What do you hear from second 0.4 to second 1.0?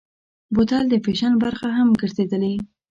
بوتل د